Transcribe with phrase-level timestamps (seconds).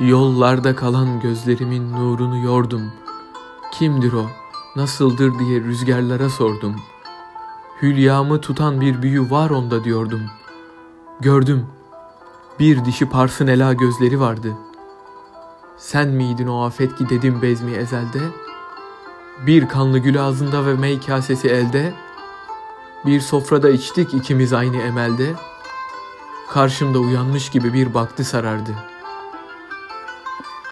[0.00, 2.92] Yollarda kalan gözlerimin nurunu yordum.
[3.72, 4.26] Kimdir o,
[4.76, 6.76] nasıldır diye rüzgarlara sordum.
[7.82, 10.20] Hülyamı tutan bir büyü var onda diyordum.
[11.20, 11.66] Gördüm,
[12.58, 14.52] bir dişi parsın ela gözleri vardı.
[15.78, 18.20] Sen miydin o afet ki dedim bezmi ezelde?
[19.46, 21.94] Bir kanlı gül ağzında ve mey kasesi elde.
[23.06, 25.34] Bir sofrada içtik ikimiz aynı emelde.
[26.50, 28.95] Karşımda uyanmış gibi bir baktı sarardı.''